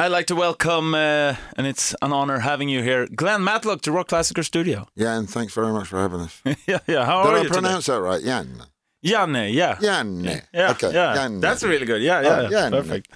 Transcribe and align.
I'd 0.00 0.12
like 0.12 0.26
to 0.26 0.36
welcome, 0.36 0.94
uh, 0.94 1.34
and 1.56 1.66
it's 1.66 1.92
an 2.02 2.12
honor 2.12 2.38
having 2.38 2.68
you 2.68 2.82
here, 2.82 3.08
Glen 3.08 3.42
Matlock 3.42 3.80
to 3.82 3.90
Rock 3.92 4.08
Classicer 4.08 4.44
Studio. 4.44 4.86
Yeah, 4.94 5.18
and 5.18 5.28
thanks 5.28 5.52
very 5.54 5.72
much 5.72 5.88
for 5.88 5.98
having 5.98 6.20
us. 6.20 6.40
yeah, 6.66 6.78
yeah. 6.86 7.04
How 7.04 7.24
Did 7.24 7.32
are 7.32 7.38
I 7.38 7.42
you 7.42 7.48
pronounce 7.48 7.86
that 7.86 8.00
right? 8.00 8.22
Jan. 8.22 8.62
Janne, 9.04 9.52
yeah. 9.52 9.74
Janne. 9.76 10.42
Yeah, 10.52 10.70
Okay. 10.70 10.92
yeah. 10.92 11.16
Janne. 11.16 11.40
That's 11.40 11.64
really 11.64 11.86
good. 11.86 12.00
Yeah, 12.02 12.20
yeah, 12.20 12.40
Oh, 12.42 12.48
Janne. 12.48 12.70
perfect. 12.70 13.08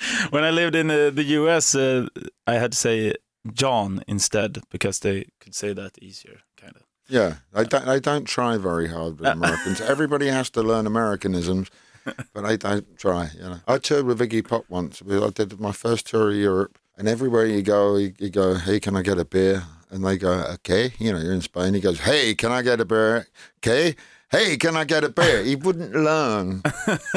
when 0.32 0.42
I 0.44 0.50
lived 0.50 0.74
in 0.74 0.90
uh, 0.90 1.10
the 1.10 1.24
US, 1.24 1.74
uh, 1.76 2.06
I 2.48 2.54
had 2.54 2.72
to 2.72 2.78
say 2.78 3.14
John 3.52 4.02
instead 4.08 4.58
because 4.70 4.98
they 5.00 5.26
could 5.40 5.54
say 5.54 5.72
that 5.72 5.98
easier, 6.02 6.40
kind 6.56 6.74
of. 6.74 6.82
Yeah, 7.08 7.34
they 7.52 7.64
don't, 7.64 7.86
they 7.86 8.00
don't 8.00 8.24
try 8.26 8.56
very 8.58 8.88
hard 8.88 9.20
with 9.20 9.28
Americans. 9.28 9.80
Everybody 9.88 10.26
has 10.26 10.50
to 10.50 10.62
learn 10.62 10.86
Americanisms, 10.86 11.68
but 12.32 12.42
they 12.42 12.56
don't 12.56 12.96
try. 12.98 13.30
You 13.34 13.42
know, 13.42 13.60
I 13.66 13.78
toured 13.78 14.06
with 14.06 14.20
Iggy 14.20 14.46
Pop 14.46 14.64
once. 14.68 15.02
I 15.08 15.30
did 15.30 15.58
my 15.60 15.72
first 15.72 16.06
tour 16.08 16.30
of 16.30 16.36
Europe, 16.36 16.78
and 16.96 17.08
everywhere 17.08 17.46
you 17.46 17.62
go, 17.62 17.96
you, 17.96 18.12
you 18.18 18.30
go, 18.30 18.54
"Hey, 18.54 18.80
can 18.80 18.96
I 18.96 19.02
get 19.02 19.18
a 19.18 19.24
beer?" 19.24 19.64
And 19.90 20.04
they 20.04 20.16
go, 20.16 20.32
"Okay." 20.54 20.92
You 20.98 21.12
know, 21.12 21.18
you're 21.18 21.32
in 21.32 21.40
Spain. 21.40 21.74
He 21.74 21.80
goes, 21.80 22.00
"Hey, 22.00 22.34
can 22.34 22.52
I 22.52 22.62
get 22.62 22.80
a 22.80 22.84
beer?" 22.84 23.26
Okay. 23.58 23.96
Hey, 24.30 24.58
can 24.58 24.76
I 24.76 24.84
get 24.84 25.04
a 25.04 25.08
beer? 25.08 25.42
He 25.42 25.56
wouldn't 25.56 25.94
learn 25.94 26.62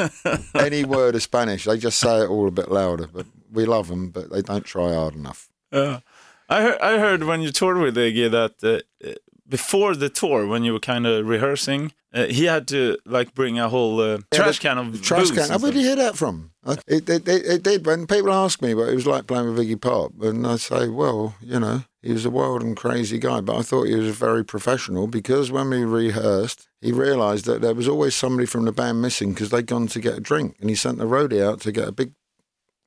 any 0.54 0.82
word 0.84 1.14
of 1.14 1.22
Spanish. 1.22 1.64
They 1.64 1.76
just 1.76 1.98
say 1.98 2.22
it 2.22 2.30
all 2.30 2.48
a 2.48 2.50
bit 2.50 2.70
louder. 2.70 3.06
But 3.06 3.26
we 3.52 3.66
love 3.66 3.88
them, 3.88 4.08
but 4.08 4.30
they 4.30 4.40
don't 4.40 4.64
try 4.64 4.94
hard 4.94 5.14
enough. 5.14 5.50
Uh, 5.70 6.00
I 6.48 6.62
heard, 6.62 6.80
I 6.80 6.98
heard 6.98 7.24
when 7.24 7.42
you 7.42 7.50
toured 7.50 7.76
with 7.78 7.96
Iggy 7.96 8.30
that 8.30 8.84
uh, 9.06 9.10
before 9.56 9.94
the 9.94 10.08
tour, 10.08 10.46
when 10.46 10.64
you 10.64 10.72
were 10.72 10.80
kind 10.92 11.06
of 11.06 11.26
rehearsing, 11.28 11.92
uh, 12.14 12.24
he 12.38 12.44
had 12.54 12.66
to 12.68 12.96
like 13.04 13.34
bring 13.34 13.58
a 13.58 13.68
whole 13.68 14.00
uh, 14.00 14.18
trash 14.32 14.58
can 14.58 14.78
of 14.78 15.02
Trash 15.02 15.30
can. 15.30 15.60
Where 15.60 15.70
did 15.72 15.80
you 15.82 15.86
hear 15.88 15.96
that 16.04 16.16
from? 16.16 16.50
I- 16.64 16.78
It, 16.86 17.08
it, 17.08 17.28
it, 17.28 17.42
it 17.54 17.62
did. 17.62 17.86
When 17.86 18.06
people 18.06 18.32
ask 18.32 18.62
me 18.62 18.74
what 18.74 18.88
it 18.88 18.94
was 18.94 19.06
like 19.06 19.26
playing 19.26 19.48
with 19.54 19.58
Iggy 19.64 19.80
Pop, 19.80 20.12
and 20.22 20.46
I 20.46 20.56
say, 20.56 20.88
well, 20.88 21.34
you 21.40 21.60
know, 21.60 21.84
he 22.02 22.12
was 22.12 22.24
a 22.26 22.30
wild 22.30 22.62
and 22.62 22.76
crazy 22.76 23.18
guy, 23.18 23.40
but 23.42 23.56
I 23.58 23.62
thought 23.62 23.84
he 23.88 23.94
was 23.96 24.16
very 24.16 24.44
professional 24.44 25.06
because 25.06 25.50
when 25.52 25.68
we 25.70 25.84
rehearsed, 25.84 26.66
he 26.80 26.90
realised 26.92 27.44
that 27.46 27.60
there 27.62 27.74
was 27.74 27.88
always 27.88 28.14
somebody 28.14 28.46
from 28.46 28.64
the 28.64 28.72
band 28.72 29.00
missing 29.02 29.32
because 29.32 29.50
they'd 29.50 29.66
gone 29.74 29.86
to 29.88 30.00
get 30.00 30.16
a 30.18 30.20
drink, 30.20 30.56
and 30.60 30.68
he 30.70 30.76
sent 30.76 30.98
the 30.98 31.04
roadie 31.06 31.42
out 31.44 31.60
to 31.60 31.72
get 31.72 31.88
a 31.88 31.92
big 31.92 32.12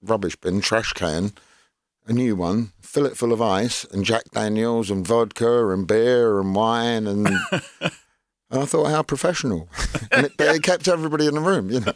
rubbish 0.02 0.36
bin, 0.36 0.62
trash 0.62 0.94
can, 0.94 1.32
a 2.08 2.14
new 2.14 2.36
one, 2.36 2.72
fill 2.82 3.06
it 3.06 3.18
full 3.18 3.34
of 3.34 3.42
ice 3.42 3.84
and 3.86 4.06
Jack 4.06 4.24
Daniels 4.32 4.90
and 4.90 5.06
vodka 5.06 5.70
and 5.70 5.88
beer 5.88 6.40
and 6.40 6.56
wine 6.56 7.08
and. 7.08 7.30
And 8.50 8.62
I 8.62 8.66
thought, 8.66 8.86
how 8.86 9.04
professional. 9.04 9.68
and 10.12 10.28
it, 10.28 10.38
but 10.38 10.56
it 10.56 10.64
kept 10.64 10.88
everybody 10.88 11.28
in 11.28 11.36
the 11.36 11.42
room, 11.42 11.70
you 11.70 11.80
know. 11.80 11.94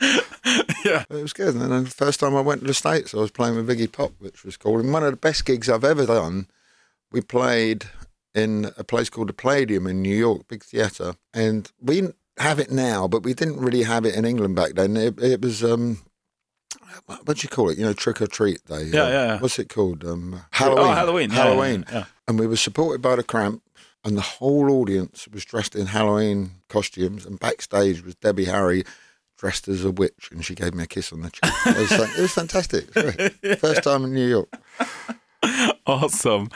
yeah. 0.84 1.04
It 1.08 1.22
was 1.22 1.32
good. 1.32 1.54
And 1.54 1.72
then 1.72 1.84
the 1.84 1.90
first 1.90 2.20
time 2.20 2.36
I 2.36 2.40
went 2.40 2.60
to 2.60 2.66
the 2.66 2.74
States, 2.74 3.14
I 3.14 3.18
was 3.18 3.30
playing 3.30 3.56
with 3.56 3.68
Iggy 3.68 3.90
Pop, 3.90 4.12
which 4.18 4.44
was 4.44 4.56
cool. 4.56 4.78
And 4.78 4.92
one 4.92 5.02
of 5.02 5.10
the 5.10 5.16
best 5.16 5.44
gigs 5.44 5.68
I've 5.68 5.84
ever 5.84 6.06
done, 6.06 6.46
we 7.10 7.20
played 7.20 7.86
in 8.34 8.70
a 8.76 8.84
place 8.84 9.10
called 9.10 9.28
the 9.28 9.32
Palladium 9.32 9.86
in 9.86 10.02
New 10.02 10.16
York, 10.16 10.46
big 10.46 10.62
theatre. 10.62 11.14
And 11.32 11.70
we 11.80 12.08
have 12.38 12.58
it 12.58 12.70
now, 12.70 13.08
but 13.08 13.22
we 13.22 13.34
didn't 13.34 13.60
really 13.60 13.82
have 13.82 14.04
it 14.04 14.14
in 14.14 14.24
England 14.24 14.56
back 14.56 14.74
then. 14.74 14.96
It, 14.96 15.20
it 15.22 15.40
was, 15.40 15.64
um, 15.64 15.98
what 17.06 17.24
do 17.38 17.42
you 17.42 17.48
call 17.48 17.70
it? 17.70 17.78
You 17.78 17.84
know, 17.84 17.92
trick 17.92 18.20
or 18.22 18.26
treat 18.26 18.64
day. 18.66 18.84
Yeah, 18.84 19.02
Uh, 19.02 19.08
yeah, 19.08 19.26
yeah. 19.26 19.40
What's 19.40 19.58
it 19.58 19.68
called? 19.68 20.04
Um, 20.04 20.40
Halloween. 20.50 20.84
Oh, 20.84 20.92
Halloween. 20.92 21.30
yeah, 21.30 21.36
yeah, 21.36 21.42
Halloween. 21.42 21.84
Yeah. 21.92 22.04
And 22.28 22.38
we 22.38 22.46
were 22.46 22.56
supported 22.56 23.00
by 23.02 23.16
the 23.16 23.22
Cramp, 23.22 23.62
and 24.04 24.16
the 24.16 24.20
whole 24.22 24.70
audience 24.70 25.28
was 25.32 25.44
dressed 25.44 25.74
in 25.76 25.86
Halloween 25.86 26.52
costumes. 26.68 27.26
And 27.26 27.38
backstage 27.38 28.02
was 28.04 28.14
Debbie 28.16 28.44
Harry 28.46 28.84
dressed 29.38 29.68
as 29.68 29.84
a 29.84 29.90
witch, 29.90 30.28
and 30.30 30.44
she 30.44 30.54
gave 30.54 30.74
me 30.74 30.84
a 30.84 30.86
kiss 30.86 31.12
on 31.12 31.22
the 31.22 31.30
cheek. 31.30 31.52
It 31.66 31.90
was, 31.90 32.18
it 32.18 32.22
was 32.22 32.32
fantastic. 32.32 32.88
It 32.96 33.34
was. 33.42 33.56
First 33.60 33.82
time 33.84 34.04
in 34.04 34.12
New 34.14 34.26
York. 34.28 34.48
Awesome. 35.86 36.50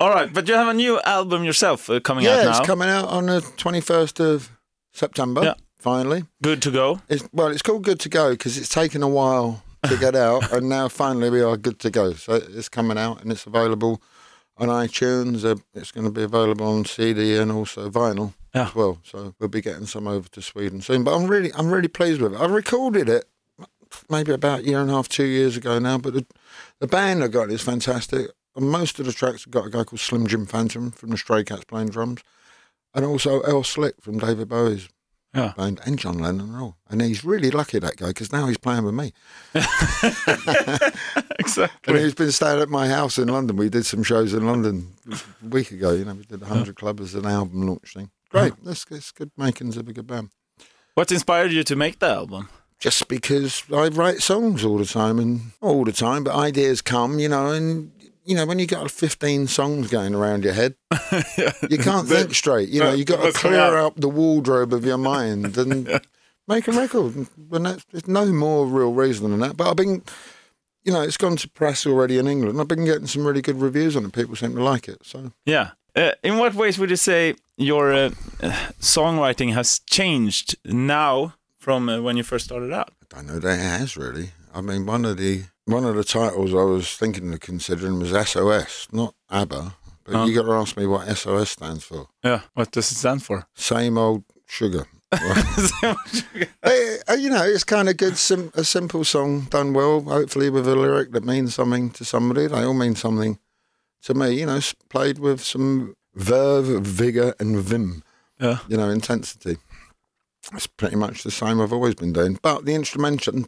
All 0.00 0.10
right, 0.10 0.32
but 0.32 0.48
you 0.48 0.54
have 0.54 0.68
a 0.68 0.74
new 0.74 1.00
album 1.02 1.44
yourself 1.44 1.88
uh, 1.88 2.00
coming 2.00 2.26
out 2.26 2.36
now. 2.36 2.42
Yeah, 2.42 2.58
it's 2.58 2.66
coming 2.66 2.88
out 2.88 3.06
on 3.08 3.26
the 3.26 3.40
21st 3.40 4.20
of 4.20 4.50
September, 4.92 5.42
Yeah. 5.42 5.54
finally. 5.78 6.24
Good 6.42 6.60
to 6.62 6.70
go. 6.70 7.00
It's, 7.08 7.26
well, 7.32 7.48
it's 7.48 7.62
called 7.62 7.84
Good 7.84 8.00
to 8.00 8.08
Go 8.08 8.30
because 8.32 8.58
it's 8.58 8.68
taken 8.68 9.02
a 9.02 9.08
while 9.08 9.62
to 9.88 9.96
get 9.96 10.14
out, 10.16 10.52
and 10.52 10.68
now 10.68 10.88
finally 10.88 11.30
we 11.30 11.40
are 11.42 11.56
good 11.56 11.78
to 11.80 11.90
go. 11.90 12.12
So 12.14 12.34
it's 12.34 12.68
coming 12.68 12.98
out 12.98 13.22
and 13.22 13.30
it's 13.32 13.46
available 13.46 14.02
on 14.56 14.68
iTunes. 14.68 15.44
Uh, 15.44 15.56
it's 15.74 15.90
going 15.90 16.04
to 16.06 16.12
be 16.12 16.22
available 16.22 16.66
on 16.66 16.84
CD 16.84 17.36
and 17.38 17.50
also 17.50 17.90
vinyl 17.90 18.34
Yeah. 18.54 18.68
as 18.68 18.74
well. 18.74 18.98
So 19.04 19.34
we'll 19.38 19.48
be 19.48 19.60
getting 19.60 19.86
some 19.86 20.06
over 20.06 20.28
to 20.28 20.42
Sweden 20.42 20.80
soon. 20.80 21.04
But 21.04 21.16
I'm 21.16 21.26
really, 21.26 21.52
I'm 21.54 21.70
really 21.70 21.88
pleased 21.88 22.20
with 22.20 22.34
it. 22.34 22.40
I 22.40 22.46
recorded 22.46 23.08
it 23.08 23.24
maybe 24.08 24.32
about 24.32 24.60
a 24.60 24.64
year 24.64 24.80
and 24.80 24.90
a 24.90 24.94
half, 24.94 25.08
two 25.08 25.24
years 25.24 25.56
ago 25.56 25.78
now. 25.78 25.98
But 25.98 26.14
the, 26.14 26.26
the 26.80 26.86
band 26.86 27.22
I 27.24 27.28
got 27.28 27.50
is 27.50 27.62
fantastic. 27.62 28.28
And 28.56 28.70
most 28.70 29.00
of 29.00 29.06
the 29.06 29.12
tracks 29.12 29.44
I've 29.46 29.52
got 29.52 29.66
a 29.66 29.70
guy 29.70 29.82
called 29.82 29.98
Slim 30.00 30.26
Jim 30.28 30.46
Phantom 30.46 30.92
from 30.92 31.10
the 31.10 31.16
Stray 31.18 31.42
Cats 31.42 31.64
playing 31.64 31.88
drums, 31.88 32.20
and 32.94 33.04
also 33.04 33.42
Earl 33.42 33.64
Slick 33.64 34.00
from 34.00 34.18
David 34.18 34.48
Bowie's 34.48 34.88
Yeah. 35.34 35.52
band 35.56 35.80
and 35.84 35.98
John 35.98 36.18
Lennon 36.18 36.48
and 36.48 36.56
all. 36.56 36.76
And 36.88 37.02
he's 37.02 37.24
really 37.24 37.50
lucky 37.50 37.78
that 37.80 37.96
guy 37.96 38.08
because 38.08 38.32
now 38.32 38.46
he's 38.46 38.58
playing 38.58 38.84
with 38.84 38.94
me. 38.94 39.12
exactly. 41.38 41.94
And 41.94 41.98
he's 41.98 42.14
been 42.14 42.32
staying 42.32 42.60
at 42.60 42.68
my 42.68 42.88
house 42.88 43.18
in 43.18 43.28
London. 43.28 43.56
We 43.56 43.68
did 43.68 43.84
some 43.86 44.02
shows 44.02 44.32
in 44.32 44.46
London 44.46 44.94
a 45.10 45.18
week 45.48 45.70
ago. 45.70 45.92
You 45.92 46.04
know, 46.04 46.14
we 46.14 46.24
did 46.24 46.42
a 46.42 46.46
hundred 46.46 46.76
club 46.76 47.00
as 47.00 47.14
an 47.14 47.26
album 47.26 47.62
launch 47.66 47.94
thing. 47.94 48.10
Great, 48.30 48.52
that's 48.64 48.84
it's 48.90 49.12
good 49.12 49.30
makings 49.36 49.76
of 49.76 49.88
a 49.88 49.92
good 49.92 50.06
band. 50.06 50.30
What 50.94 51.10
inspired 51.10 51.52
you 51.52 51.64
to 51.64 51.76
make 51.76 51.98
the 51.98 52.06
album? 52.08 52.48
Just 52.80 53.08
because 53.08 53.62
I 53.72 53.88
write 53.88 54.20
songs 54.20 54.64
all 54.64 54.78
the 54.78 54.84
time 54.84 55.18
and 55.18 55.52
all 55.60 55.84
the 55.84 55.92
time, 55.92 56.24
but 56.24 56.34
ideas 56.34 56.82
come, 56.82 57.18
you 57.18 57.28
know, 57.28 57.50
and 57.50 57.92
you 58.24 58.34
know 58.34 58.46
when 58.46 58.58
you 58.58 58.66
got 58.66 58.90
15 58.90 59.46
songs 59.46 59.90
going 59.90 60.14
around 60.14 60.44
your 60.44 60.54
head, 60.54 60.74
you 61.68 61.78
can't 61.78 62.08
think 62.08 62.34
straight. 62.34 62.68
You 62.68 62.80
know, 62.80 62.92
you 62.92 63.04
got 63.04 63.24
to 63.24 63.32
clear 63.32 63.74
right. 63.74 63.84
up 63.84 63.96
the 63.96 64.08
wardrobe 64.08 64.72
of 64.72 64.84
your 64.84 64.98
mind 64.98 65.56
and 65.56 66.00
make 66.48 66.68
a 66.68 66.72
record. 66.72 67.14
And 67.52 67.66
that's, 67.66 67.84
there's 67.86 68.08
no 68.08 68.26
more 68.26 68.66
real 68.66 68.92
reason 68.92 69.30
than 69.30 69.40
that. 69.40 69.56
But 69.56 69.70
I've 69.70 69.76
been, 69.76 70.02
you 70.82 70.92
know, 70.92 71.02
it's 71.02 71.16
gone 71.16 71.36
to 71.36 71.48
press 71.50 71.86
already 71.86 72.18
in 72.18 72.26
England. 72.26 72.60
I've 72.60 72.68
been 72.68 72.84
getting 72.84 73.06
some 73.06 73.26
really 73.26 73.42
good 73.42 73.60
reviews 73.60 73.96
on 73.96 74.04
it. 74.04 74.12
People 74.12 74.36
seem 74.36 74.54
to 74.54 74.62
like 74.62 74.88
it. 74.88 74.98
So 75.04 75.32
Yeah. 75.44 75.72
Uh, 75.96 76.10
in 76.24 76.38
what 76.38 76.54
ways 76.54 76.76
would 76.78 76.90
you 76.90 76.96
say 76.96 77.36
your 77.56 77.92
uh, 77.92 78.10
songwriting 78.80 79.52
has 79.52 79.78
changed 79.78 80.56
now 80.64 81.34
from 81.56 81.88
uh, 81.88 82.00
when 82.00 82.16
you 82.16 82.24
first 82.24 82.46
started 82.46 82.72
out? 82.72 82.92
I 83.02 83.16
don't 83.16 83.26
know 83.26 83.38
that 83.38 83.58
it 83.58 83.62
has 83.62 83.96
really. 83.96 84.30
I 84.52 84.60
mean, 84.60 84.86
one 84.86 85.04
of 85.04 85.18
the 85.18 85.44
one 85.66 85.84
of 85.84 85.94
the 85.96 86.04
titles 86.04 86.52
I 86.52 86.62
was 86.64 86.94
thinking 86.96 87.32
of 87.32 87.40
considering 87.40 87.98
was 87.98 88.10
SOS, 88.10 88.88
not 88.92 89.14
ABBA. 89.30 89.74
But 90.04 90.14
Oh. 90.14 90.24
you 90.26 90.34
got 90.34 90.42
to 90.42 90.52
ask 90.52 90.76
me 90.76 90.84
what 90.86 91.08
SOS 91.16 91.50
stands 91.50 91.82
for. 91.84 92.08
Yeah. 92.22 92.42
What 92.52 92.70
does 92.70 92.90
it 92.92 92.96
stand 92.96 93.22
for? 93.22 93.46
Same 93.54 93.96
old 93.96 94.24
sugar. 94.46 94.86
Hey, 96.62 96.98
uh, 97.08 97.14
you 97.14 97.30
know, 97.30 97.42
it's 97.44 97.64
kind 97.64 97.88
of 97.88 97.96
good, 97.96 98.16
sim- 98.16 98.50
a 98.54 98.64
simple 98.64 99.04
song 99.04 99.42
done 99.50 99.72
well, 99.74 100.00
hopefully 100.02 100.50
with 100.50 100.66
a 100.66 100.74
lyric 100.74 101.12
that 101.12 101.24
means 101.24 101.54
something 101.54 101.90
to 101.90 102.04
somebody. 102.04 102.46
They 102.46 102.64
all 102.64 102.74
mean 102.74 102.96
something 102.96 103.38
to 104.02 104.14
me, 104.14 104.40
you 104.40 104.46
know, 104.46 104.60
played 104.88 105.18
with 105.18 105.40
some 105.42 105.94
verve, 106.14 106.66
vigour, 106.82 107.34
and 107.38 107.58
vim, 107.58 108.02
yeah. 108.40 108.58
you 108.68 108.76
know, 108.76 108.88
intensity. 108.88 109.58
It's 110.52 110.66
pretty 110.66 110.96
much 110.96 111.22
the 111.22 111.30
same 111.30 111.60
I've 111.60 111.72
always 111.72 111.94
been 111.94 112.12
doing. 112.12 112.38
But 112.42 112.64
the 112.64 112.74
instrumentation, 112.74 113.46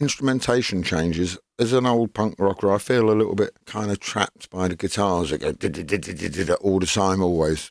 instrumentation 0.00 0.82
changes. 0.82 1.38
As 1.58 1.72
an 1.72 1.86
old 1.86 2.14
punk 2.14 2.34
rocker, 2.38 2.72
I 2.72 2.78
feel 2.78 3.10
a 3.10 3.14
little 3.14 3.34
bit 3.36 3.56
kind 3.66 3.90
of 3.90 4.00
trapped 4.00 4.50
by 4.50 4.68
the 4.68 4.74
guitars 4.76 5.30
that 5.30 5.40
go 5.40 6.54
all 6.60 6.78
the 6.80 6.86
time, 6.86 7.22
always. 7.22 7.70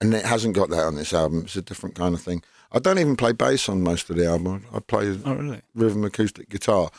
And 0.00 0.14
it 0.14 0.24
hasn't 0.24 0.54
got 0.54 0.70
that 0.70 0.84
on 0.84 0.94
this 0.94 1.12
album. 1.12 1.42
It's 1.44 1.56
a 1.56 1.62
different 1.62 1.94
kind 1.94 2.14
of 2.14 2.20
thing. 2.22 2.42
I 2.70 2.78
don't 2.78 2.98
even 2.98 3.16
play 3.16 3.32
bass 3.32 3.68
on 3.68 3.82
most 3.82 4.08
of 4.10 4.16
the 4.16 4.26
album. 4.26 4.64
I 4.72 4.80
play 4.80 5.18
Oh, 5.24 5.34
really? 5.34 5.62
rhythm 5.74 6.04
acoustic 6.04 6.48
guitar. 6.48 6.90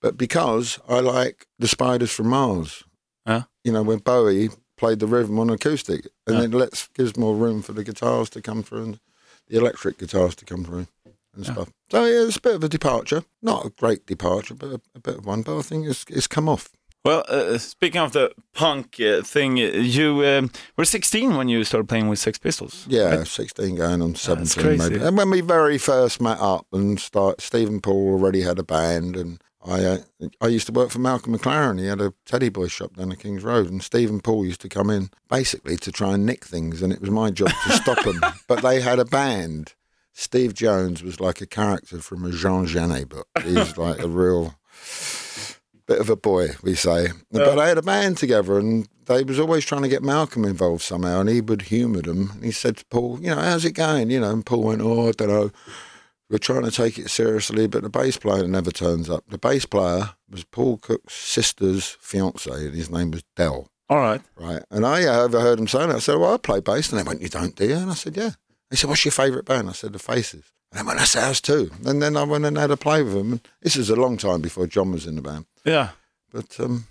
But 0.00 0.16
because 0.16 0.78
I 0.88 1.00
like 1.00 1.46
the 1.58 1.66
Spiders 1.68 2.10
from 2.12 2.28
Mars, 2.28 2.84
Yeah. 3.26 3.44
you 3.64 3.72
know, 3.72 3.82
when 3.82 3.98
Bowie 3.98 4.50
played 4.76 4.98
the 5.00 5.06
rhythm 5.06 5.38
on 5.38 5.50
acoustic, 5.50 6.08
and 6.26 6.36
Yeah. 6.36 6.42
it 6.44 6.50
lets 6.54 6.88
gives 6.88 7.16
more 7.16 7.34
room 7.34 7.62
for 7.62 7.72
the 7.72 7.84
guitars 7.84 8.28
to 8.30 8.42
come 8.42 8.62
through 8.62 8.82
and 8.84 9.00
the 9.48 9.56
electric 9.58 9.98
guitars 9.98 10.34
to 10.36 10.44
come 10.44 10.64
through 10.64 10.86
and 11.36 11.44
Yeah. 11.46 11.52
stuff. 11.52 11.68
So 11.90 12.04
yeah, 12.04 12.26
it's 12.26 12.36
a 12.36 12.40
bit 12.40 12.54
of 12.54 12.64
a 12.64 12.68
departure, 12.68 13.24
not 13.42 13.66
a 13.66 13.70
great 13.70 14.06
departure, 14.06 14.54
but 14.54 14.68
a, 14.70 14.80
a 14.94 15.00
bit 15.00 15.18
of 15.18 15.26
one. 15.26 15.42
But 15.42 15.58
I 15.58 15.62
think 15.62 15.86
it's 15.86 16.04
it's 16.08 16.26
come 16.26 16.48
off. 16.48 16.70
Well, 17.04 17.22
uh, 17.28 17.58
speaking 17.58 18.00
of 18.00 18.12
the 18.12 18.32
punk 18.54 18.98
uh, 18.98 19.20
thing, 19.22 19.58
uh, 19.58 19.64
you 19.98 20.24
um, 20.24 20.50
were 20.78 20.86
16 20.86 21.36
when 21.36 21.48
you 21.50 21.62
started 21.62 21.86
playing 21.86 22.08
with 22.08 22.18
Sex 22.18 22.38
Pistols. 22.38 22.86
Yeah, 22.88 23.16
right? 23.16 23.26
sixteen 23.26 23.76
going 23.76 24.00
on 24.00 24.14
seventeen 24.14 24.64
crazy. 24.64 24.90
maybe. 24.90 25.04
And 25.04 25.14
when 25.14 25.28
we 25.28 25.42
very 25.42 25.76
first 25.76 26.22
met 26.22 26.38
up 26.40 26.66
and 26.72 26.98
start, 26.98 27.42
Stephen 27.42 27.80
Paul 27.82 28.08
already 28.14 28.40
had 28.40 28.58
a 28.58 28.62
band, 28.64 29.16
and 29.16 29.38
I 29.66 29.84
uh, 29.84 29.98
I 30.40 30.46
used 30.46 30.66
to 30.68 30.72
work 30.72 30.88
for 30.90 30.98
Malcolm 30.98 31.36
McLaren. 31.36 31.78
He 31.78 31.86
had 31.88 32.00
a 32.00 32.14
teddy 32.24 32.48
boy 32.48 32.68
shop 32.68 32.96
down 32.96 33.10
the 33.10 33.16
King's 33.16 33.44
Road, 33.44 33.70
and 33.70 33.82
Stephen 33.82 34.20
Paul 34.22 34.46
used 34.46 34.62
to 34.62 34.70
come 34.70 34.88
in 34.88 35.10
basically 35.28 35.76
to 35.76 35.92
try 35.92 36.14
and 36.14 36.24
nick 36.24 36.42
things, 36.46 36.80
and 36.80 36.90
it 36.90 37.02
was 37.02 37.10
my 37.10 37.30
job 37.30 37.50
to 37.50 37.72
stop 37.72 38.02
them. 38.02 38.18
But 38.48 38.62
they 38.62 38.80
had 38.80 38.98
a 38.98 39.04
band. 39.04 39.74
Steve 40.14 40.54
Jones 40.54 41.02
was 41.02 41.20
like 41.20 41.40
a 41.40 41.46
character 41.46 42.00
from 42.00 42.24
a 42.24 42.30
Jean 42.30 42.66
Genet 42.66 43.08
book. 43.08 43.28
He's 43.42 43.76
like 43.76 44.00
a 44.00 44.08
real 44.08 44.54
bit 45.86 46.00
of 46.00 46.08
a 46.08 46.16
boy, 46.16 46.50
we 46.62 46.74
say. 46.74 47.08
But 47.30 47.58
I 47.58 47.68
had 47.68 47.78
a 47.78 47.82
band 47.82 48.16
together, 48.16 48.58
and 48.58 48.88
they 49.06 49.24
was 49.24 49.40
always 49.40 49.64
trying 49.64 49.82
to 49.82 49.88
get 49.88 50.02
Malcolm 50.02 50.44
involved 50.44 50.82
somehow, 50.82 51.20
and 51.20 51.28
he 51.28 51.40
would 51.40 51.62
humour 51.62 52.00
them. 52.00 52.30
And 52.34 52.44
he 52.44 52.52
said 52.52 52.78
to 52.78 52.86
Paul, 52.86 53.18
you 53.20 53.34
know, 53.34 53.40
how's 53.40 53.64
it 53.64 53.72
going? 53.72 54.08
You 54.08 54.20
know, 54.20 54.30
and 54.30 54.46
Paul 54.46 54.62
went, 54.62 54.82
oh, 54.82 55.08
I 55.08 55.12
don't 55.12 55.28
know. 55.28 55.50
We're 56.30 56.38
trying 56.38 56.62
to 56.62 56.70
take 56.70 56.96
it 56.96 57.10
seriously, 57.10 57.66
but 57.66 57.82
the 57.82 57.90
bass 57.90 58.16
player 58.16 58.46
never 58.46 58.70
turns 58.70 59.10
up. 59.10 59.24
The 59.28 59.36
bass 59.36 59.66
player 59.66 60.10
was 60.30 60.44
Paul 60.44 60.78
Cook's 60.78 61.14
sister's 61.14 61.98
fiance, 62.00 62.50
and 62.50 62.74
his 62.74 62.88
name 62.88 63.10
was 63.10 63.24
Dell. 63.36 63.68
All 63.90 63.98
right. 63.98 64.22
Right. 64.36 64.62
And 64.70 64.86
I 64.86 65.04
overheard 65.04 65.58
him 65.58 65.68
saying 65.68 65.90
it. 65.90 65.96
I 65.96 65.98
said, 65.98 66.16
Well, 66.16 66.34
I 66.34 66.36
play 66.38 66.60
bass. 66.60 66.90
And 66.90 66.98
they 66.98 67.04
went, 67.04 67.20
You 67.20 67.28
don't, 67.28 67.54
do 67.54 67.66
you? 67.66 67.76
And 67.76 67.90
I 67.90 67.94
said, 67.94 68.16
Yeah. 68.16 68.30
He 68.74 68.76
said, 68.78 68.90
What's 68.90 69.04
your 69.04 69.12
favourite 69.12 69.44
band? 69.44 69.68
I 69.68 69.72
said, 69.72 69.92
The 69.92 70.00
Faces. 70.00 70.50
And 70.72 70.80
they 70.80 70.82
went, 70.84 70.98
That's 70.98 71.14
ours 71.14 71.40
too. 71.40 71.70
And 71.86 72.02
then 72.02 72.16
I 72.16 72.24
went 72.24 72.44
and 72.44 72.58
had 72.58 72.72
a 72.72 72.76
play 72.76 73.04
with 73.04 73.12
them. 73.14 73.30
And 73.32 73.40
this 73.62 73.76
was 73.76 73.88
a 73.88 73.94
long 73.94 74.16
time 74.16 74.40
before 74.40 74.66
John 74.66 74.90
was 74.90 75.06
in 75.06 75.14
the 75.14 75.22
band. 75.22 75.46
Yeah. 75.64 75.90
But 76.32 76.58
um, 76.58 76.86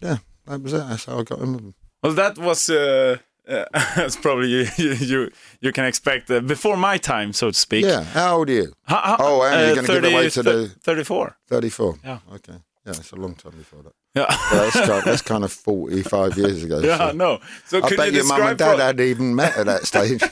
yeah, 0.00 0.18
that 0.46 0.62
was 0.62 0.72
it. 0.72 0.78
That's 0.88 1.06
how 1.06 1.18
I 1.18 1.22
got 1.24 1.40
in 1.40 1.52
with 1.54 1.62
them. 1.62 1.74
Well, 2.04 2.12
that 2.12 2.38
was 2.38 2.70
uh, 2.70 3.16
uh, 3.48 3.64
that's 3.96 4.14
probably 4.16 4.48
you 4.48 4.68
you 5.00 5.30
you 5.60 5.72
can 5.72 5.84
expect 5.84 6.30
uh, 6.30 6.38
before 6.40 6.76
my 6.76 6.96
time, 6.98 7.32
so 7.32 7.50
to 7.50 7.58
speak. 7.58 7.84
Yeah. 7.84 8.04
How 8.04 8.36
old 8.36 8.48
are 8.50 8.52
you? 8.52 8.72
How- 8.84 9.00
how- 9.02 9.16
Oh, 9.18 9.42
and 9.42 9.60
you're 9.60 9.70
uh, 9.70 9.74
going 9.74 9.86
to 9.86 10.00
give 10.00 10.12
away 10.12 10.30
to 10.30 10.42
the 10.44 10.68
34. 10.84 11.36
34. 11.48 11.98
Yeah. 12.04 12.18
Okay. 12.34 12.58
Yeah, 12.88 12.94
it's 13.00 13.12
a 13.12 13.16
long 13.16 13.34
time 13.34 13.52
before 13.58 13.82
that. 13.82 13.92
Yeah. 14.14 14.26
Yeah, 14.30 14.60
that's, 14.60 14.80
kind, 14.88 15.02
that's 15.04 15.22
kind 15.22 15.44
of 15.44 15.52
45 15.52 16.38
years 16.38 16.64
ago. 16.64 16.78
yeah, 16.82 16.96
so. 17.10 17.12
no. 17.12 17.38
So 17.66 17.78
I 17.84 17.94
bet 17.96 18.12
you 18.12 18.18
your 18.20 18.26
mum 18.26 18.42
and 18.42 18.58
dad 18.58 18.76
for, 18.76 18.82
hadn't 18.82 19.06
even 19.06 19.34
met 19.34 19.56
at 19.58 19.66
that 19.66 19.84
stage. 19.92 20.22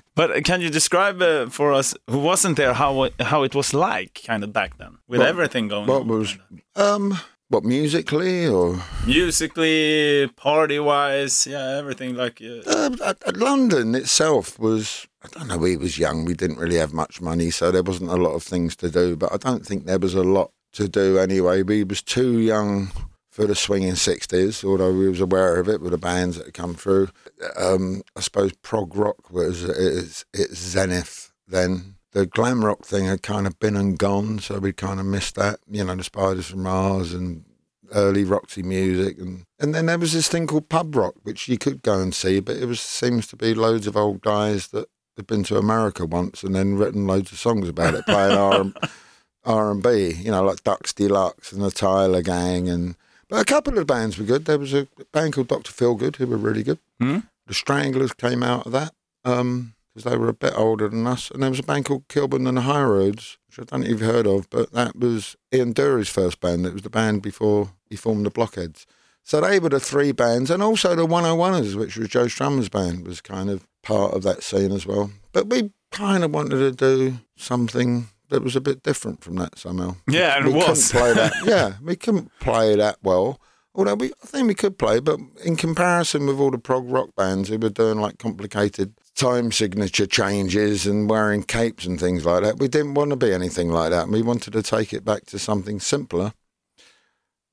but 0.14 0.44
can 0.44 0.60
you 0.62 0.70
describe 0.70 1.20
uh, 1.20 1.46
for 1.50 1.72
us 1.72 1.94
who 2.08 2.18
wasn't 2.18 2.56
there 2.56 2.72
how 2.74 3.02
it- 3.04 3.20
how 3.20 3.42
it 3.44 3.54
was 3.54 3.74
like 3.74 4.22
kind 4.26 4.42
of 4.44 4.52
back 4.52 4.78
then 4.78 4.96
with 5.08 5.20
What- 5.20 5.28
everything 5.28 5.68
going 5.68 5.86
what 5.86 6.02
on? 6.02 6.08
was, 6.08 6.38
um, 6.76 7.18
what, 7.50 7.64
musically 7.64 8.46
or? 8.48 8.80
musically, 9.06 10.26
party 10.36 10.78
wise, 10.78 11.46
yeah, 11.46 11.76
everything 11.78 12.14
like 12.16 12.40
uh, 12.42 12.90
Uh, 13.00 13.14
London 13.34 13.94
itself 13.94 14.58
was, 14.58 15.06
I 15.22 15.28
don't 15.28 15.48
know, 15.48 15.58
we 15.58 15.76
was 15.76 15.98
young, 15.98 16.24
we 16.24 16.34
didn't 16.34 16.58
really 16.58 16.78
have 16.78 16.92
much 16.92 17.20
money, 17.20 17.50
so 17.50 17.70
there 17.70 17.82
wasn't 17.82 18.10
a 18.10 18.16
lot 18.16 18.34
of 18.34 18.42
things 18.42 18.74
to 18.76 18.90
do, 18.90 19.16
but 19.16 19.32
I 19.32 19.36
don't 19.36 19.66
think 19.66 19.84
there 19.86 19.98
was 19.98 20.14
a 20.14 20.22
lot 20.24 20.50
to 20.74 20.88
do 20.88 21.18
anyway. 21.18 21.62
We 21.62 21.84
was 21.84 22.02
too 22.02 22.38
young 22.38 22.90
for 23.30 23.46
the 23.46 23.54
swinging 23.54 23.94
60s, 23.94 24.64
although 24.64 24.92
we 24.92 25.08
was 25.08 25.20
aware 25.20 25.56
of 25.56 25.68
it 25.68 25.80
with 25.80 25.90
the 25.90 25.98
bands 25.98 26.36
that 26.36 26.46
had 26.46 26.54
come 26.54 26.74
through. 26.74 27.08
Um, 27.56 28.02
I 28.14 28.20
suppose 28.20 28.52
prog 28.62 28.94
rock 28.94 29.30
was 29.30 29.64
its, 29.64 30.24
its 30.32 30.56
zenith 30.56 31.32
then. 31.48 31.96
The 32.12 32.26
glam 32.26 32.64
rock 32.64 32.84
thing 32.84 33.06
had 33.06 33.22
kind 33.22 33.44
of 33.44 33.58
been 33.58 33.74
and 33.74 33.98
gone, 33.98 34.38
so 34.38 34.60
we 34.60 34.72
kind 34.72 35.00
of 35.00 35.06
missed 35.06 35.34
that. 35.34 35.58
You 35.68 35.82
know, 35.82 35.96
the 35.96 36.04
Spiders 36.04 36.46
from 36.46 36.62
Mars 36.62 37.12
and 37.12 37.44
early 37.92 38.22
Roxy 38.22 38.62
music, 38.62 39.18
and 39.18 39.42
and 39.58 39.74
then 39.74 39.86
there 39.86 39.98
was 39.98 40.12
this 40.12 40.28
thing 40.28 40.46
called 40.46 40.68
pub 40.68 40.94
rock, 40.94 41.14
which 41.24 41.48
you 41.48 41.58
could 41.58 41.82
go 41.82 42.00
and 42.00 42.14
see, 42.14 42.38
but 42.38 42.56
it 42.56 42.66
was 42.66 42.80
seems 42.80 43.26
to 43.26 43.36
be 43.36 43.52
loads 43.52 43.88
of 43.88 43.96
old 43.96 44.20
guys 44.20 44.68
that 44.68 44.86
had 45.16 45.26
been 45.26 45.42
to 45.44 45.58
America 45.58 46.06
once 46.06 46.44
and 46.44 46.54
then 46.54 46.76
written 46.76 47.04
loads 47.04 47.32
of 47.32 47.38
songs 47.38 47.68
about 47.68 47.94
it, 47.94 48.06
playing 48.06 48.38
R 48.38 48.64
R 49.44 49.70
and 49.70 49.82
B, 49.82 50.12
you 50.12 50.30
know, 50.30 50.42
like 50.42 50.64
Ducks 50.64 50.92
Deluxe 50.92 51.52
and 51.52 51.62
the 51.62 51.70
Tyla 51.70 52.22
Gang, 52.22 52.68
and 52.68 52.96
but 53.28 53.40
a 53.40 53.44
couple 53.44 53.78
of 53.78 53.86
bands 53.86 54.18
were 54.18 54.24
good. 54.24 54.44
There 54.44 54.58
was 54.58 54.74
a 54.74 54.86
band 55.12 55.34
called 55.34 55.48
Doctor 55.48 55.72
Feelgood 55.72 56.16
who 56.16 56.26
were 56.26 56.36
really 56.36 56.62
good. 56.62 56.78
Hmm? 57.00 57.18
The 57.46 57.54
Stranglers 57.54 58.12
came 58.12 58.42
out 58.42 58.66
of 58.66 58.72
that 58.72 58.92
because 59.22 60.04
they 60.04 60.16
were 60.16 60.28
a 60.28 60.34
bit 60.34 60.54
older 60.56 60.88
than 60.88 61.06
us, 61.06 61.30
and 61.30 61.42
there 61.42 61.50
was 61.50 61.58
a 61.58 61.64
band 61.64 61.84
called 61.84 62.08
Kilburn 62.08 62.46
and 62.46 62.56
the 62.56 62.62
High 62.62 62.84
Roads, 62.84 63.38
which 63.48 63.58
I 63.58 63.64
don't 63.64 63.80
know 63.80 63.84
if 63.86 63.90
you've 63.90 64.00
heard 64.00 64.26
of, 64.26 64.48
but 64.50 64.72
that 64.72 64.96
was 64.96 65.36
Ian 65.52 65.72
Dury's 65.72 66.08
first 66.08 66.40
band. 66.40 66.66
It 66.66 66.72
was 66.72 66.82
the 66.82 66.90
band 66.90 67.22
before 67.22 67.72
he 67.88 67.96
formed 67.96 68.26
the 68.26 68.30
Blockheads. 68.30 68.86
So 69.22 69.40
they 69.40 69.58
were 69.58 69.70
the 69.70 69.80
three 69.80 70.12
bands, 70.12 70.50
and 70.50 70.62
also 70.62 70.94
the 70.94 71.06
101ers, 71.06 71.74
which 71.76 71.96
was 71.96 72.08
Joe 72.08 72.26
Strummer's 72.26 72.68
band, 72.68 73.06
was 73.06 73.20
kind 73.20 73.48
of 73.48 73.66
part 73.82 74.14
of 74.14 74.22
that 74.22 74.42
scene 74.42 74.72
as 74.72 74.86
well. 74.86 75.10
But 75.32 75.48
we 75.48 75.70
kind 75.90 76.24
of 76.24 76.32
wanted 76.32 76.58
to 76.58 76.72
do 76.72 77.18
something 77.36 78.08
that 78.34 78.42
was 78.42 78.56
a 78.56 78.60
bit 78.60 78.82
different 78.82 79.22
from 79.22 79.36
that 79.36 79.56
somehow. 79.58 79.94
Yeah, 80.08 80.36
and 80.36 80.46
we 80.46 80.52
it 80.52 80.68
was. 80.68 80.90
couldn't 80.90 81.00
play 81.00 81.14
that. 81.14 81.32
yeah, 81.44 81.74
we 81.80 81.94
couldn't 81.94 82.30
play 82.40 82.74
that 82.74 82.98
well. 83.02 83.40
Although 83.76 83.94
we, 83.94 84.12
I 84.22 84.26
think 84.26 84.48
we 84.48 84.54
could 84.54 84.76
play, 84.78 85.00
but 85.00 85.18
in 85.44 85.56
comparison 85.56 86.26
with 86.26 86.38
all 86.38 86.50
the 86.50 86.58
prog 86.58 86.90
rock 86.90 87.10
bands 87.16 87.48
who 87.48 87.58
were 87.58 87.70
doing 87.70 88.00
like 88.00 88.18
complicated 88.18 88.94
time 89.14 89.52
signature 89.52 90.06
changes 90.06 90.86
and 90.86 91.08
wearing 91.08 91.42
capes 91.44 91.84
and 91.84 91.98
things 91.98 92.24
like 92.24 92.42
that, 92.42 92.58
we 92.58 92.68
didn't 92.68 92.94
want 92.94 93.10
to 93.10 93.16
be 93.16 93.32
anything 93.32 93.70
like 93.70 93.90
that. 93.90 94.08
We 94.08 94.22
wanted 94.22 94.52
to 94.52 94.62
take 94.62 94.92
it 94.92 95.04
back 95.04 95.26
to 95.26 95.38
something 95.38 95.80
simpler. 95.80 96.32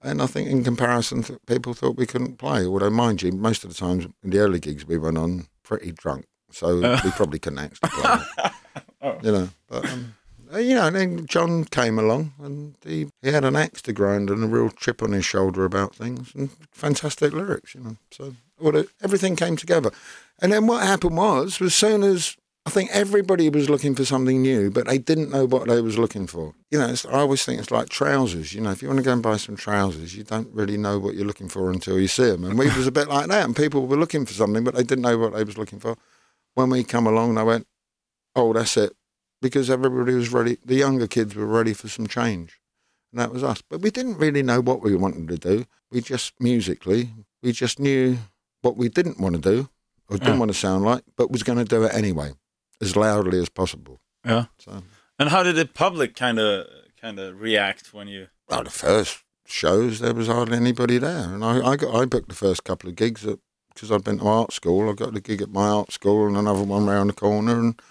And 0.03 0.21
I 0.21 0.25
think 0.25 0.49
in 0.49 0.63
comparison, 0.63 1.21
th- 1.21 1.39
people 1.45 1.75
thought 1.75 1.95
we 1.95 2.07
couldn't 2.07 2.37
play. 2.37 2.65
Although, 2.65 2.89
mind 2.89 3.21
you, 3.21 3.31
most 3.31 3.63
of 3.63 3.69
the 3.69 3.75
times 3.75 4.07
in 4.23 4.31
the 4.31 4.39
early 4.39 4.59
gigs 4.59 4.85
we 4.85 4.97
went 4.97 5.17
on 5.17 5.47
pretty 5.63 5.91
drunk, 5.91 6.25
so 6.51 6.75
we 7.03 7.11
probably 7.11 7.37
couldn't 7.39 7.59
actually 7.59 7.89
play. 7.89 8.19
You 9.23 9.31
know, 9.31 9.49
but 9.67 9.83
um, 9.89 10.13
uh, 10.15 10.20
Uh, 10.53 10.57
you 10.57 10.75
know, 10.75 10.87
and 10.87 10.95
then 10.95 11.25
John 11.27 11.63
came 11.65 11.97
along 11.97 12.33
and 12.39 12.75
he, 12.83 13.07
he 13.21 13.31
had 13.31 13.45
an 13.45 13.55
axe 13.55 13.81
to 13.83 13.93
grind 13.93 14.29
and 14.29 14.43
a 14.43 14.47
real 14.47 14.69
chip 14.69 15.01
on 15.01 15.11
his 15.13 15.25
shoulder 15.25 15.63
about 15.63 15.95
things 15.95 16.33
and 16.35 16.49
fantastic 16.71 17.31
lyrics, 17.31 17.73
you 17.73 17.81
know. 17.81 17.97
So 18.11 18.35
the, 18.59 18.87
everything 19.01 19.35
came 19.35 19.55
together. 19.55 19.91
And 20.41 20.51
then 20.51 20.67
what 20.67 20.83
happened 20.83 21.17
was, 21.17 21.61
as 21.61 21.75
soon 21.75 22.03
as 22.03 22.35
I 22.65 22.69
think 22.69 22.91
everybody 22.91 23.49
was 23.49 23.69
looking 23.69 23.95
for 23.95 24.05
something 24.05 24.41
new, 24.41 24.69
but 24.69 24.85
they 24.85 24.99
didn't 24.99 25.31
know 25.31 25.45
what 25.45 25.67
they 25.67 25.81
was 25.81 25.97
looking 25.97 26.27
for. 26.27 26.53
You 26.69 26.79
know, 26.79 26.93
I 27.09 27.13
always 27.13 27.43
think 27.43 27.59
it's 27.59 27.71
like 27.71 27.89
trousers. 27.89 28.53
You 28.53 28.61
know, 28.61 28.71
if 28.71 28.83
you 28.83 28.87
want 28.87 28.99
to 28.99 29.03
go 29.03 29.13
and 29.13 29.23
buy 29.23 29.37
some 29.37 29.55
trousers, 29.55 30.15
you 30.15 30.23
don't 30.23 30.53
really 30.53 30.77
know 30.77 30.99
what 30.99 31.15
you're 31.15 31.25
looking 31.25 31.49
for 31.49 31.71
until 31.71 31.99
you 31.99 32.07
see 32.07 32.29
them. 32.29 32.43
And 32.43 32.59
we 32.59 32.65
was 32.67 32.85
a 32.85 32.91
bit 32.91 33.07
like 33.07 33.27
that, 33.27 33.45
and 33.45 33.55
people 33.55 33.87
were 33.87 33.97
looking 33.97 34.27
for 34.27 34.33
something, 34.33 34.63
but 34.63 34.75
they 34.75 34.83
didn't 34.83 35.01
know 35.01 35.17
what 35.17 35.33
they 35.33 35.43
was 35.43 35.57
looking 35.57 35.79
for. 35.79 35.97
When 36.53 36.69
we 36.69 36.83
come 36.83 37.07
along, 37.07 37.33
they 37.33 37.43
went, 37.43 37.65
"Oh, 38.35 38.53
that's 38.53 38.77
it," 38.77 38.93
because 39.41 39.69
everybody 39.69 40.13
was 40.13 40.31
ready. 40.31 40.57
The 40.65 40.75
younger 40.75 41.07
kids 41.07 41.35
were 41.35 41.45
ready 41.45 41.73
for 41.73 41.87
some 41.87 42.07
change, 42.07 42.59
and 43.11 43.19
that 43.19 43.31
was 43.31 43.43
us. 43.43 43.61
But 43.61 43.81
we 43.81 43.91
didn't 43.91 44.17
really 44.17 44.43
know 44.43 44.61
what 44.61 44.81
we 44.81 44.95
wanted 44.95 45.27
to 45.29 45.37
do. 45.37 45.65
We 45.91 46.01
just 46.01 46.33
musically, 46.39 47.09
we 47.41 47.51
just 47.51 47.79
knew 47.79 48.17
what 48.61 48.77
we 48.77 48.87
didn't 48.89 49.19
want 49.19 49.35
to 49.35 49.41
do 49.41 49.69
or 50.09 50.17
didn't 50.17 50.33
Yeah. 50.33 50.39
want 50.39 50.51
to 50.51 50.57
sound 50.57 50.83
like, 50.85 51.03
but 51.17 51.31
was 51.31 51.43
going 51.43 51.57
to 51.57 51.65
do 51.65 51.83
it 51.83 51.93
anyway, 51.93 52.31
as 52.81 52.95
loudly 52.95 53.39
as 53.39 53.49
possible. 53.49 53.99
Yeah. 54.25 54.45
So, 54.59 54.83
And 55.19 55.29
how 55.29 55.43
did 55.43 55.55
the 55.55 55.65
public 55.65 56.15
kind 56.15 56.39
of 56.39 56.67
kind 56.99 57.19
of 57.19 57.39
react 57.41 57.93
when 57.93 58.07
you? 58.07 58.27
well, 58.47 58.63
the 58.63 58.69
first 58.69 59.23
shows 59.45 59.99
there 59.99 60.13
was 60.13 60.27
hardly 60.27 60.55
anybody 60.57 60.97
there, 60.97 61.33
and 61.33 61.43
I, 61.43 61.59
I 61.71 61.75
got 61.75 61.95
I 61.95 62.05
booked 62.05 62.29
the 62.29 62.35
first 62.35 62.63
couple 62.63 62.89
of 62.89 62.95
gigs 62.95 63.25
because 63.73 63.91
I'd 63.91 64.03
been 64.03 64.19
to 64.19 64.27
art 64.27 64.53
school. 64.53 64.89
I 64.89 64.93
got 64.93 65.15
a 65.15 65.19
gig 65.21 65.41
at 65.41 65.49
my 65.49 65.67
art 65.67 65.91
school 65.91 66.27
and 66.27 66.37
another 66.37 66.63
one 66.63 66.85
round 66.85 67.09
the 67.09 67.13
corner, 67.13 67.57
and 67.59 67.81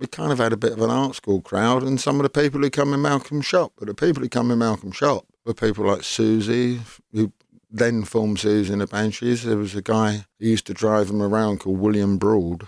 we 0.00 0.06
kind 0.06 0.32
of 0.32 0.38
had 0.38 0.52
a 0.52 0.56
bit 0.56 0.72
of 0.72 0.80
an 0.80 0.90
art 0.90 1.14
school 1.14 1.40
crowd. 1.40 1.82
And 1.84 2.00
some 2.00 2.16
of 2.16 2.22
the 2.24 2.30
people 2.30 2.60
who 2.60 2.70
come 2.70 2.92
in 2.94 3.02
Malcolm's 3.02 3.46
shop, 3.46 3.72
but 3.78 3.86
the 3.86 3.94
people 3.94 4.22
who 4.22 4.28
come 4.28 4.50
in 4.50 4.58
Malcolm's 4.58 4.96
shop 4.96 5.26
were 5.44 5.54
people 5.54 5.84
like 5.86 6.00
Siouxsie, 6.00 6.80
who 7.12 7.32
then 7.70 8.02
formed 8.04 8.38
Siouxsie 8.38 8.70
and 8.72 8.80
the 8.80 8.86
Banshees. 8.86 9.44
There 9.44 9.56
was 9.56 9.74
a 9.76 9.82
guy 9.82 10.24
who 10.38 10.46
used 10.48 10.66
to 10.66 10.74
drive 10.74 11.08
them 11.08 11.22
around 11.22 11.60
called 11.60 11.78
William 11.78 12.16
Broad, 12.18 12.66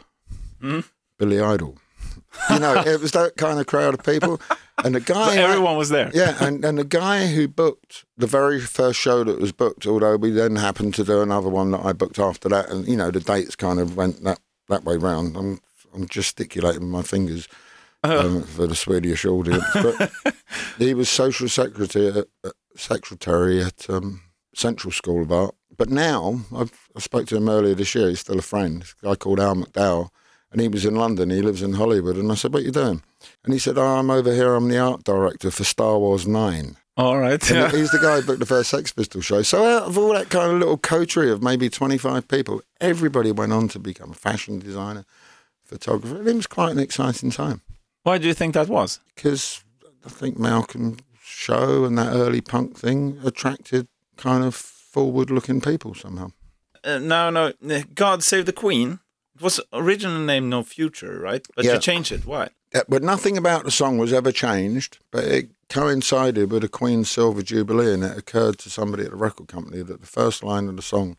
Hmm? 0.60 0.80
Billy 1.18 1.40
Idol. 1.40 1.78
You 2.50 2.58
know, 2.58 2.74
it 2.74 3.00
was 3.00 3.12
that 3.12 3.36
kind 3.36 3.58
of 3.58 3.66
crowd 3.66 3.94
of 3.94 4.04
people. 4.04 4.40
And 4.84 4.94
the 4.94 5.00
guy, 5.14 5.36
everyone 5.36 5.76
was 5.76 5.88
there. 5.88 6.10
yeah, 6.14 6.36
and, 6.44 6.64
and 6.64 6.78
the 6.78 6.84
guy 6.84 7.26
who 7.26 7.48
booked 7.48 8.04
the 8.16 8.26
very 8.26 8.60
first 8.60 8.98
show 8.98 9.24
that 9.24 9.40
was 9.40 9.52
booked, 9.52 9.86
although 9.86 10.16
we 10.16 10.30
then 10.30 10.56
happened 10.56 10.94
to 10.94 11.04
do 11.04 11.20
another 11.20 11.48
one 11.48 11.70
that 11.72 11.84
I 11.84 11.92
booked 11.92 12.18
after 12.18 12.48
that, 12.50 12.68
and 12.70 12.86
you 12.86 12.96
know 12.96 13.10
the 13.10 13.20
dates 13.20 13.54
kind 13.56 13.78
of 13.80 13.96
went 13.96 14.22
that 14.24 14.38
that 14.68 14.84
way 14.84 14.96
round. 14.96 15.36
I'm 15.36 15.60
I'm 15.94 16.06
gesticulating 16.08 16.88
my 16.90 17.02
fingers 17.02 17.48
um, 18.04 18.42
for 18.42 18.66
the 18.66 18.74
Swedish 18.74 19.24
audience, 19.24 19.64
but 19.74 20.12
he 20.78 20.92
was 20.94 21.08
social 21.08 21.48
secretary 21.48 22.08
at, 22.08 22.16
at- 22.44 22.52
secretary 22.76 23.62
at 23.62 23.88
um, 23.90 24.22
Central 24.54 24.90
School 24.92 25.22
of 25.22 25.30
Art. 25.32 25.54
But 25.76 25.88
now 25.90 26.40
I've, 26.54 26.72
I 26.96 27.00
spoke 27.00 27.26
to 27.28 27.36
him 27.36 27.48
earlier 27.48 27.74
this 27.74 27.94
year. 27.94 28.08
He's 28.08 28.20
still 28.20 28.38
a 28.38 28.42
friend. 28.42 28.82
This 28.82 28.94
guy 29.02 29.14
called 29.14 29.40
Al 29.40 29.54
McDowell, 29.56 30.08
and 30.50 30.60
he 30.60 30.68
was 30.68 30.84
in 30.84 30.94
London. 30.96 31.30
He 31.30 31.42
lives 31.42 31.62
in 31.62 31.74
Hollywood, 31.74 32.16
and 32.16 32.30
I 32.30 32.34
said, 32.34 32.52
"What 32.52 32.62
are 32.62 32.66
you 32.66 32.72
doing?" 32.72 33.02
And 33.44 33.52
he 33.52 33.58
said, 33.58 33.78
oh, 33.78 33.82
"I'm 33.98 34.10
over 34.10 34.32
here. 34.34 34.54
I'm 34.54 34.68
the 34.68 34.78
art 34.78 35.04
director 35.04 35.50
for 35.50 35.64
Star 35.64 35.98
Wars 35.98 36.26
9. 36.26 36.76
All 36.96 37.18
right. 37.18 37.50
Yeah. 37.50 37.70
he's 37.70 37.90
the 37.90 37.98
guy 37.98 38.20
who 38.20 38.26
booked 38.26 38.40
the 38.40 38.46
first 38.46 38.68
Sex 38.68 38.92
Pistols 38.92 39.24
show. 39.24 39.40
So 39.42 39.64
out 39.64 39.84
of 39.84 39.96
all 39.96 40.12
that 40.12 40.28
kind 40.28 40.52
of 40.52 40.58
little 40.58 40.76
coterie 40.76 41.30
of 41.30 41.42
maybe 41.42 41.70
25 41.70 42.28
people, 42.28 42.60
everybody 42.82 43.32
went 43.32 43.52
on 43.52 43.68
to 43.68 43.78
become 43.78 44.10
a 44.10 44.14
fashion 44.14 44.58
designer, 44.58 45.06
photographer. 45.72 46.16
And 46.18 46.28
it 46.28 46.34
was 46.36 46.46
quite 46.46 46.72
an 46.72 46.78
exciting 46.78 47.30
time 47.30 47.60
Why 48.02 48.18
do 48.18 48.26
you 48.28 48.34
think 48.34 48.54
that 48.54 48.68
was? 48.68 49.00
because 49.14 49.64
I 50.06 50.08
think 50.08 50.38
Malcolm's 50.38 51.00
show 51.24 51.84
and 51.84 51.96
that 51.98 52.12
early 52.12 52.40
punk 52.40 52.76
thing 52.78 53.18
attracted 53.24 53.86
kind 54.16 54.44
of 54.44 54.54
forward-looking 54.54 55.60
people 55.60 55.94
somehow. 55.94 56.30
Uh, 56.84 56.98
no, 56.98 57.30
no. 57.30 57.52
uh, 57.70 57.82
God 57.94 58.22
Save 58.22 58.46
the 58.46 58.52
Queen. 58.52 58.98
It 59.36 59.40
was 59.42 59.60
originally 59.72 60.24
named 60.26 60.50
No 60.50 60.62
Future, 60.62 61.18
right? 61.20 61.46
But 61.56 61.64
Yeah. 61.64 61.74
you 61.74 61.78
changed 61.80 62.12
it. 62.12 62.26
Why? 62.26 62.48
Yeah, 62.74 62.82
but 62.88 63.02
nothing 63.02 63.36
about 63.38 63.64
the 63.64 63.70
song 63.70 63.98
was 63.98 64.12
ever 64.12 64.32
changed. 64.32 64.98
But 65.10 65.24
it 65.24 65.50
coincided 65.68 66.50
with 66.50 66.64
a 66.64 66.68
Queen's 66.68 67.10
Silver 67.10 67.42
Jubilee, 67.42 67.92
and 67.94 68.04
it 68.04 68.16
occurred 68.18 68.58
to 68.58 68.70
somebody 68.70 69.04
at 69.04 69.10
the 69.10 69.16
record 69.16 69.48
company 69.48 69.82
that 69.82 70.00
the 70.00 70.06
first 70.06 70.42
line 70.42 70.68
of 70.68 70.76
the 70.76 70.82
song 70.82 71.16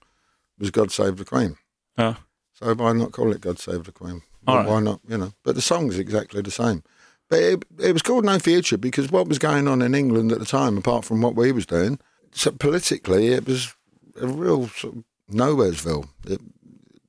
was 0.59 0.69
"God 0.71 0.91
Save 0.91 1.17
the 1.17 1.25
Queen." 1.25 1.57
Yeah. 1.97 2.15
So 2.53 2.73
why 2.75 2.91
not 2.93 3.11
call 3.11 3.31
it 3.33 3.41
"God 3.41 3.59
Save 3.59 3.83
the 3.85 3.91
Queen"? 3.91 4.21
All 4.47 4.63
Why 4.63 4.73
right. 4.75 4.83
not? 4.83 4.99
You 5.07 5.17
know, 5.17 5.33
but 5.43 5.55
the 5.55 5.61
song's 5.61 5.97
exactly 5.97 6.41
the 6.41 6.51
same. 6.51 6.83
But 7.29 7.39
it, 7.39 7.65
it 7.79 7.93
was 7.93 8.01
called 8.01 8.25
No 8.25 8.39
Future 8.39 8.77
because 8.77 9.11
what 9.11 9.27
was 9.27 9.39
going 9.39 9.67
on 9.67 9.81
in 9.81 9.95
England 9.95 10.31
at 10.31 10.39
the 10.39 10.45
time, 10.45 10.77
apart 10.77 11.05
from 11.05 11.21
what 11.21 11.35
we 11.35 11.51
was 11.51 11.65
doing, 11.65 11.99
so 12.31 12.51
politically 12.51 13.27
it 13.27 13.45
was 13.47 13.73
a 14.21 14.27
real 14.27 14.67
sort 14.67 14.97
of 14.97 15.03
nowheresville. 15.31 16.09
It, 16.27 16.41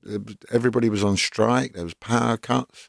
it, 0.07 0.45
everybody 0.53 0.89
was 0.89 1.05
on 1.05 1.17
strike. 1.17 1.73
There 1.73 1.85
was 1.85 1.95
power 1.95 2.37
cuts. 2.37 2.89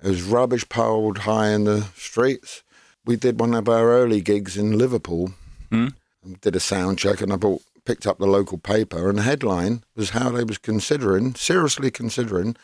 There 0.00 0.10
was 0.10 0.22
rubbish 0.22 0.68
piled 0.68 1.18
high 1.18 1.50
in 1.50 1.64
the 1.64 1.82
streets. 1.96 2.62
We 3.04 3.16
did 3.16 3.38
one 3.38 3.54
of 3.54 3.68
our 3.68 3.90
early 3.90 4.20
gigs 4.20 4.56
in 4.56 4.78
Liverpool. 4.78 5.32
Hmm? 5.70 5.88
And 6.24 6.40
Did 6.40 6.56
a 6.56 6.60
sound 6.60 6.98
check, 6.98 7.20
and 7.20 7.32
I 7.32 7.36
bought 7.36 7.62
picked 7.84 8.06
up 8.06 8.18
the 8.18 8.26
local 8.26 8.58
paper, 8.58 9.08
and 9.08 9.18
the 9.18 9.22
headline 9.22 9.84
was 9.94 10.10
how 10.10 10.30
they 10.30 10.44
was 10.44 10.58
considering, 10.58 11.34
seriously 11.34 11.90
considering, 11.90 12.56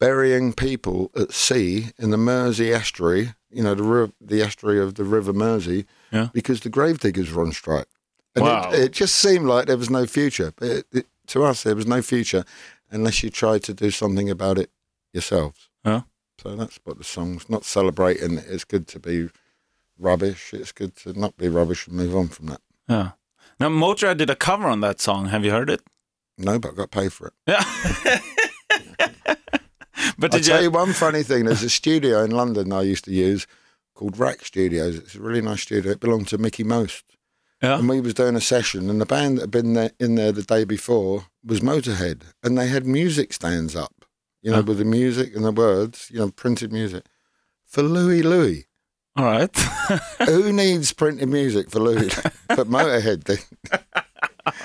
burying 0.00 0.52
people 0.52 1.10
at 1.16 1.32
sea 1.32 1.88
in 1.98 2.10
the 2.10 2.16
Mersey 2.18 2.72
estuary. 2.72 3.34
You 3.50 3.62
know, 3.62 3.74
the 3.74 4.12
the 4.20 4.42
estuary 4.42 4.78
of 4.80 4.94
the 4.94 5.04
River 5.04 5.32
Mersey, 5.32 5.86
Yeah. 6.12 6.28
because 6.32 6.60
the 6.60 6.68
gravediggers 6.68 7.32
were 7.32 7.42
on 7.44 7.52
strike. 7.52 7.86
And 8.34 8.44
Wow. 8.44 8.70
it, 8.72 8.78
it 8.80 8.92
just 8.92 9.14
seemed 9.14 9.46
like 9.46 9.66
there 9.66 9.78
was 9.78 9.88
no 9.90 10.06
future. 10.06 10.52
It, 10.60 10.86
it, 10.92 11.06
to 11.28 11.44
us, 11.44 11.62
there 11.62 11.74
was 11.74 11.86
no 11.86 12.02
future 12.02 12.44
unless 12.90 13.22
you 13.22 13.30
tried 13.30 13.62
to 13.64 13.74
do 13.74 13.90
something 13.90 14.28
about 14.30 14.58
it 14.58 14.70
yourselves. 15.12 15.68
Yeah. 15.84 16.02
So 16.42 16.54
that's 16.56 16.78
what 16.84 16.98
the 16.98 17.04
song's 17.04 17.48
not 17.48 17.64
celebrating. 17.64 18.38
It's 18.38 18.64
good 18.64 18.86
to 18.88 18.98
be 19.00 19.28
rubbish. 19.98 20.52
It's 20.54 20.72
good 20.72 20.94
to 20.96 21.12
not 21.18 21.36
be 21.36 21.48
rubbish 21.48 21.86
and 21.88 21.96
move 21.96 22.14
on 22.14 22.28
from 22.28 22.46
that. 22.46 22.60
Yeah. 22.88 23.10
Now, 23.58 23.68
Motorhead 23.70 24.18
did 24.18 24.30
a 24.30 24.36
cover 24.36 24.68
on 24.68 24.80
that 24.82 25.00
song. 25.00 25.26
Have 25.26 25.44
you 25.44 25.50
heard 25.50 25.68
it? 25.70 25.80
No, 26.36 26.58
but 26.58 26.72
I 26.72 26.74
got 26.74 26.90
paid 26.92 27.12
for 27.12 27.28
it. 27.28 27.32
Yeah. 27.46 29.34
but 30.18 30.34
I'll 30.34 30.40
tell 30.40 30.58
you? 30.58 30.64
you 30.64 30.70
one 30.70 30.92
funny 30.92 31.22
thing. 31.22 31.44
There's 31.44 31.62
a 31.62 31.70
studio 31.70 32.22
in 32.24 32.30
London 32.30 32.72
I 32.72 32.82
used 32.82 33.04
to 33.04 33.12
use 33.12 33.46
called 33.94 34.18
RAK 34.18 34.44
Studios. 34.44 34.96
It's 34.96 35.14
a 35.14 35.20
really 35.20 35.40
nice 35.42 35.62
studio. 35.62 35.92
It 35.92 36.00
belonged 36.00 36.28
to 36.28 36.38
Mickey 36.38 36.64
Most. 36.64 37.04
Yeah. 37.62 37.78
And 37.78 37.88
we 37.88 38.00
was 38.00 38.14
doing 38.14 38.36
a 38.36 38.40
session, 38.40 38.88
and 38.88 39.00
the 39.00 39.06
band 39.06 39.38
that 39.38 39.42
had 39.42 39.50
been 39.50 39.72
there, 39.74 39.90
in 39.98 40.14
there 40.14 40.30
the 40.30 40.42
day 40.44 40.62
before 40.64 41.26
was 41.44 41.58
Motorhead, 41.60 42.22
and 42.44 42.56
they 42.56 42.68
had 42.68 42.86
music 42.86 43.32
stands 43.32 43.74
up, 43.74 44.04
you 44.42 44.52
know, 44.52 44.58
Oh. 44.58 44.62
with 44.62 44.78
the 44.78 44.84
music 44.84 45.34
and 45.34 45.44
the 45.44 45.50
words, 45.50 46.08
you 46.12 46.18
know, 46.20 46.30
printed 46.30 46.72
music 46.72 47.04
for 47.66 47.82
Louie 47.82 48.22
Louie. 48.22 48.66
All 49.16 49.24
right. 49.24 49.52
Who 50.26 50.52
needs 50.62 50.92
printed 50.92 51.28
music 51.28 51.68
for 51.70 51.80
Louis? 51.80 52.14
but 52.46 52.68
Motorhead 52.68 53.24
did. 53.24 53.44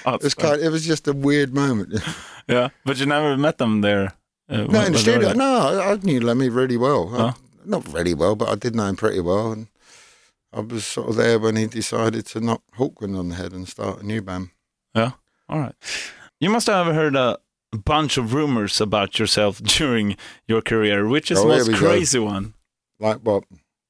Oh, 0.05 0.13
It 0.15 0.23
was 0.23 0.33
kind. 0.33 0.61
It 0.61 0.69
was 0.69 0.85
just 0.85 1.07
a 1.07 1.13
weird 1.13 1.53
moment. 1.53 2.01
yeah. 2.47 2.69
But 2.85 2.99
you 2.99 3.05
never 3.05 3.35
met 3.37 3.57
them 3.57 3.81
there. 3.81 4.13
Uh, 4.53 4.65
No, 4.65 4.81
in 4.85 4.93
the 4.93 4.99
studio. 4.99 5.33
No, 5.33 5.55
I, 5.79 5.91
I 5.91 5.95
knew 5.97 6.19
Lemmy 6.19 6.49
really 6.49 6.77
well. 6.77 7.09
I- 7.15 7.29
Oh. 7.29 7.33
not 7.65 7.87
really 7.93 8.13
well, 8.13 8.35
but 8.35 8.49
I 8.49 8.55
did 8.55 8.75
know 8.75 8.85
him 8.87 8.95
pretty 8.95 9.19
well. 9.21 9.51
And 9.53 9.67
I 10.51 10.59
was 10.59 10.85
sort 10.85 11.09
of 11.09 11.15
there 11.15 11.39
when 11.39 11.55
he 11.55 11.65
decided 11.67 12.25
to 12.27 12.39
knock 12.41 12.61
Hawkwind 12.77 13.17
on 13.17 13.29
the 13.29 13.35
head 13.35 13.53
and 13.53 13.67
start 13.67 14.01
a 14.01 14.05
new 14.05 14.21
band. 14.21 14.49
Yeah. 14.93 15.11
All 15.49 15.59
right. 15.59 15.75
You 16.39 16.49
must 16.49 16.67
have 16.67 16.93
heard 16.93 17.15
a 17.15 17.37
bunch 17.73 18.17
of 18.17 18.33
rumors 18.33 18.79
about 18.81 19.17
yourself 19.17 19.61
during 19.77 20.17
your 20.47 20.61
career. 20.61 21.07
Which 21.07 21.31
is 21.31 21.39
Oh, 21.39 21.43
the 21.43 21.47
most 21.47 21.67
we 21.67 21.73
go. 21.73 21.79
crazy 21.79 22.19
one? 22.19 22.53
Like 22.99 23.19
what? 23.23 23.43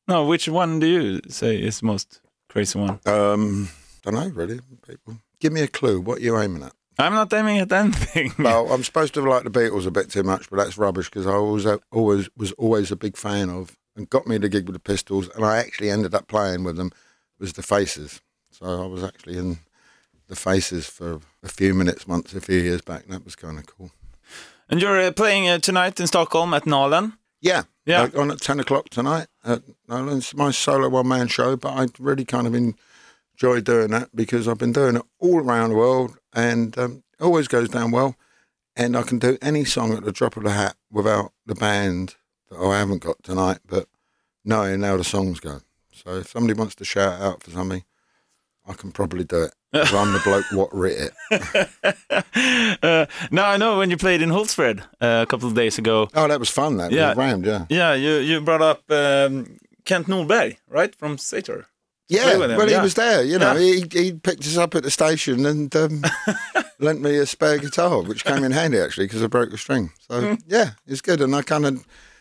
No, 0.07 0.25
which 0.25 0.47
one 0.47 0.79
do 0.79 0.85
you 0.87 1.19
say 1.29 1.55
is 1.57 1.79
the 1.79 1.85
most 1.87 2.21
crazy 2.49 2.77
one? 2.79 2.99
Um, 3.05 3.69
don't 4.03 4.13
know 4.15 4.27
really. 4.29 4.59
People, 4.87 5.17
give 5.39 5.51
me 5.53 5.61
a 5.61 5.67
clue. 5.67 5.99
What 5.99 6.19
are 6.19 6.21
you 6.21 6.37
aiming 6.39 6.63
at? 6.63 6.73
I'm 6.99 7.13
not 7.13 7.33
aiming 7.33 7.57
at 7.59 7.71
anything. 7.71 8.33
Well, 8.39 8.71
I'm 8.71 8.83
supposed 8.83 9.13
to 9.15 9.21
have 9.21 9.29
liked 9.29 9.45
the 9.45 9.51
Beatles 9.59 9.85
a 9.87 9.91
bit 9.91 10.09
too 10.11 10.23
much, 10.23 10.49
but 10.49 10.57
that's 10.57 10.77
rubbish 10.77 11.09
because 11.09 11.25
I 11.27 11.31
always, 11.33 11.65
always 11.91 12.29
was 12.37 12.51
always 12.53 12.91
a 12.91 12.95
big 12.95 13.17
fan 13.17 13.49
of 13.49 13.75
and 13.95 14.09
got 14.09 14.25
me 14.27 14.37
the 14.37 14.49
gig 14.49 14.65
with 14.65 14.73
the 14.75 14.79
Pistols, 14.79 15.29
and 15.35 15.45
I 15.45 15.57
actually 15.57 15.89
ended 15.91 16.13
up 16.15 16.27
playing 16.27 16.63
with 16.63 16.77
them. 16.77 16.91
Was 17.39 17.53
the 17.53 17.63
Faces, 17.63 18.21
so 18.51 18.83
I 18.83 18.85
was 18.87 19.03
actually 19.03 19.37
in 19.37 19.57
the 20.27 20.35
Faces 20.35 20.87
for 20.87 21.19
a 21.43 21.49
few 21.49 21.73
minutes 21.73 22.07
once 22.07 22.33
a 22.33 22.39
few 22.41 22.59
years 22.59 22.81
back. 22.81 23.03
And 23.03 23.13
that 23.13 23.25
was 23.25 23.35
kind 23.35 23.57
of 23.59 23.65
cool. 23.65 23.91
And 24.69 24.81
you're 24.81 24.99
uh, 24.99 25.11
playing 25.11 25.49
uh, 25.49 25.57
tonight 25.59 25.99
in 25.99 26.07
Stockholm 26.07 26.53
at 26.53 26.63
Nalen. 26.63 27.17
Yeah, 27.41 27.63
Yeah. 27.85 28.03
uh, 28.15 28.21
on 28.21 28.31
at 28.31 28.39
ten 28.39 28.59
o'clock 28.59 28.89
tonight. 28.89 29.27
At 29.43 29.63
Nolan's 29.89 30.33
my 30.35 30.51
solo 30.51 30.87
one 30.89 31.07
man 31.07 31.27
show, 31.27 31.55
but 31.57 31.73
I 31.73 31.87
really 31.99 32.23
kind 32.25 32.47
of 32.47 32.55
enjoy 33.33 33.61
doing 33.61 33.91
that 33.91 34.09
because 34.15 34.47
I've 34.47 34.57
been 34.57 34.73
doing 34.73 34.95
it 34.97 35.01
all 35.19 35.39
around 35.39 35.69
the 35.71 35.75
world, 35.75 36.17
and 36.33 36.77
um, 36.77 37.03
it 37.19 37.23
always 37.23 37.47
goes 37.47 37.69
down 37.69 37.91
well. 37.91 38.15
And 38.75 38.97
I 38.97 39.03
can 39.03 39.19
do 39.19 39.37
any 39.41 39.65
song 39.65 39.93
at 39.93 40.03
the 40.03 40.11
drop 40.11 40.35
of 40.35 40.43
the 40.43 40.49
hat 40.51 40.75
without 40.91 41.31
the 41.45 41.53
band 41.55 42.15
that 42.49 42.57
I 42.59 42.79
haven't 42.79 43.03
got 43.03 43.21
tonight, 43.23 43.59
but 43.67 43.87
knowing 44.43 44.81
how 44.81 44.97
the 44.97 45.03
songs 45.03 45.39
go. 45.39 45.59
So 45.91 46.15
if 46.15 46.29
somebody 46.29 46.57
wants 46.57 46.73
to 46.75 46.85
shout 46.85 47.21
out 47.21 47.43
for 47.43 47.51
something, 47.51 47.83
I 48.67 48.73
can 48.73 48.91
probably 48.91 49.25
do 49.25 49.43
it. 49.43 49.53
I'm 49.73 50.13
the 50.13 50.21
bloke 50.23 50.45
what 50.51 50.73
writ 50.73 51.11
it. 51.31 51.97
uh, 52.83 53.05
now 53.31 53.47
I 53.49 53.57
know 53.57 53.77
when 53.77 53.89
you 53.89 53.97
played 53.97 54.21
in 54.21 54.29
Hultsfred 54.29 54.81
uh, 55.01 55.23
a 55.23 55.25
couple 55.27 55.47
of 55.47 55.55
days 55.55 55.77
ago. 55.77 56.09
Oh, 56.15 56.27
that 56.27 56.39
was 56.39 56.49
fun. 56.49 56.77
That 56.77 56.91
Yeah. 56.91 57.09
was 57.09 57.17
round, 57.17 57.45
yeah. 57.45 57.65
Yeah, 57.69 57.93
you 57.93 58.17
you 58.17 58.41
brought 58.41 58.61
up 58.61 58.89
um, 58.91 59.57
Kent 59.85 60.07
Norberg, 60.07 60.57
right 60.67 60.95
from 60.95 61.17
Sator. 61.17 61.65
Yeah, 62.09 62.37
well, 62.37 62.69
yeah. 62.69 62.77
he 62.77 62.83
was 62.83 62.93
there. 62.93 63.23
You 63.23 63.37
know, 63.39 63.53
Yeah. 63.55 63.59
he 63.91 64.01
he 64.03 64.11
picked 64.13 64.45
us 64.45 64.57
up 64.57 64.75
at 64.75 64.83
the 64.83 64.89
station 64.91 65.45
and 65.45 65.75
um, 65.75 66.01
lent 66.79 67.01
me 67.01 67.17
a 67.21 67.25
spare 67.25 67.57
guitar, 67.57 68.01
which 68.03 68.23
came 68.25 68.45
in 68.45 68.51
handy 68.51 68.77
actually 68.79 69.05
because 69.07 69.23
I 69.25 69.27
broke 69.27 69.49
the 69.51 69.57
string. 69.57 69.89
So 70.09 70.19
Hmm. 70.21 70.33
yeah, 70.47 70.69
it's 70.87 71.01
good, 71.01 71.21
and 71.21 71.35
I 71.35 71.41
kind 71.43 71.65
of 71.65 71.73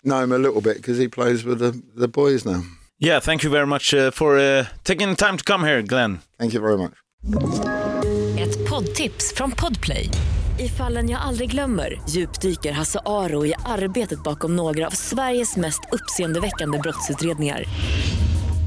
know 0.03 0.23
him 0.23 0.33
a 0.33 0.39
little 0.39 0.61
bit 0.61 0.77
because 0.77 0.99
he 1.03 1.09
plays 1.09 1.45
with 1.45 1.59
the 1.59 1.73
the 2.01 2.09
boys 2.09 2.45
now. 2.45 2.63
Yeah, 2.99 3.21
thank 3.21 3.43
you 3.45 3.51
very 3.53 3.67
much 3.67 3.95
uh, 3.95 4.11
for 4.13 4.39
uh, 4.39 4.65
taking 4.83 5.09
the 5.17 5.25
time 5.25 5.37
to 5.39 5.45
come 5.45 5.67
here, 5.69 5.83
Glenn. 5.83 6.19
Thank 6.39 6.53
you 6.55 6.61
very 6.63 6.77
much. 6.77 6.93
Ett 8.39 8.69
poddtips 8.69 9.33
från 9.35 9.51
Podplay. 9.51 10.09
I 10.59 10.69
fallen 10.69 11.09
jag 11.11 11.21
aldrig 11.21 11.51
glömmer 11.51 12.01
djupdyker 12.09 12.73
Hasse 12.73 12.99
Aro 13.05 13.47
i 13.47 13.55
arbetet 13.65 14.23
bakom 14.23 14.57
några 14.57 14.87
av 14.87 14.91
Sveriges 14.91 15.57
mest 15.57 15.81
uppseendeväckande 15.93 16.79
brottsutredningar. 16.79 17.65